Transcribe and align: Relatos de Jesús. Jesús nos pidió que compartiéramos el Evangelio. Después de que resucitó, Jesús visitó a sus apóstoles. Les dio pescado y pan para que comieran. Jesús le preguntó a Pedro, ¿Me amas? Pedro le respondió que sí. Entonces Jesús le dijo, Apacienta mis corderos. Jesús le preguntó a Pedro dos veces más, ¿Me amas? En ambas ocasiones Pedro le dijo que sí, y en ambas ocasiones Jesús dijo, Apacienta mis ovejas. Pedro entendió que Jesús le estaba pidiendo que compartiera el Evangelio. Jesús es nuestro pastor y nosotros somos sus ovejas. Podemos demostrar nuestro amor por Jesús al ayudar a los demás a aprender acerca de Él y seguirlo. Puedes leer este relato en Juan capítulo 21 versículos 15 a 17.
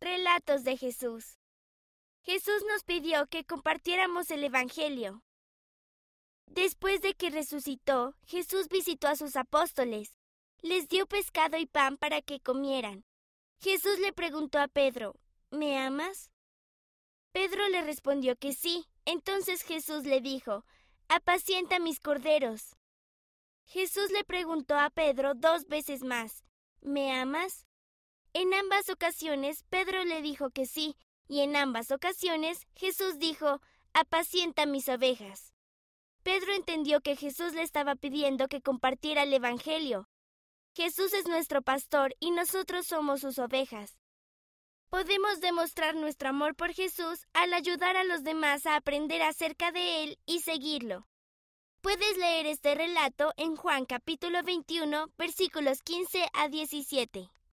Relatos 0.00 0.64
de 0.64 0.78
Jesús. 0.78 1.38
Jesús 2.22 2.64
nos 2.66 2.84
pidió 2.84 3.26
que 3.26 3.44
compartiéramos 3.44 4.30
el 4.30 4.42
Evangelio. 4.44 5.22
Después 6.46 7.02
de 7.02 7.12
que 7.12 7.28
resucitó, 7.28 8.14
Jesús 8.24 8.68
visitó 8.68 9.08
a 9.08 9.16
sus 9.16 9.36
apóstoles. 9.36 10.18
Les 10.62 10.88
dio 10.88 11.06
pescado 11.06 11.58
y 11.58 11.66
pan 11.66 11.98
para 11.98 12.22
que 12.22 12.40
comieran. 12.40 13.04
Jesús 13.60 13.98
le 13.98 14.14
preguntó 14.14 14.58
a 14.58 14.68
Pedro, 14.68 15.20
¿Me 15.50 15.78
amas? 15.78 16.30
Pedro 17.32 17.68
le 17.68 17.82
respondió 17.82 18.36
que 18.36 18.54
sí. 18.54 18.86
Entonces 19.04 19.62
Jesús 19.62 20.04
le 20.04 20.22
dijo, 20.22 20.64
Apacienta 21.08 21.78
mis 21.78 22.00
corderos. 22.00 22.74
Jesús 23.66 24.10
le 24.12 24.24
preguntó 24.24 24.78
a 24.78 24.88
Pedro 24.88 25.34
dos 25.34 25.66
veces 25.66 26.02
más, 26.02 26.42
¿Me 26.80 27.12
amas? 27.12 27.66
En 28.32 28.54
ambas 28.54 28.88
ocasiones 28.88 29.64
Pedro 29.70 30.04
le 30.04 30.22
dijo 30.22 30.50
que 30.50 30.66
sí, 30.66 30.96
y 31.26 31.40
en 31.40 31.56
ambas 31.56 31.90
ocasiones 31.90 32.66
Jesús 32.76 33.18
dijo, 33.18 33.60
Apacienta 33.92 34.66
mis 34.66 34.88
ovejas. 34.88 35.52
Pedro 36.22 36.52
entendió 36.52 37.00
que 37.00 37.16
Jesús 37.16 37.54
le 37.54 37.62
estaba 37.62 37.96
pidiendo 37.96 38.46
que 38.46 38.60
compartiera 38.60 39.24
el 39.24 39.32
Evangelio. 39.32 40.08
Jesús 40.74 41.12
es 41.12 41.26
nuestro 41.26 41.62
pastor 41.62 42.14
y 42.20 42.30
nosotros 42.30 42.86
somos 42.86 43.20
sus 43.22 43.38
ovejas. 43.38 43.98
Podemos 44.90 45.40
demostrar 45.40 45.96
nuestro 45.96 46.28
amor 46.28 46.54
por 46.54 46.72
Jesús 46.72 47.26
al 47.32 47.52
ayudar 47.52 47.96
a 47.96 48.04
los 48.04 48.22
demás 48.22 48.66
a 48.66 48.76
aprender 48.76 49.22
acerca 49.22 49.72
de 49.72 50.04
Él 50.04 50.18
y 50.26 50.40
seguirlo. 50.40 51.08
Puedes 51.80 52.16
leer 52.18 52.46
este 52.46 52.74
relato 52.74 53.32
en 53.36 53.56
Juan 53.56 53.86
capítulo 53.86 54.42
21 54.42 55.08
versículos 55.16 55.80
15 55.82 56.28
a 56.32 56.48
17. 56.48 57.30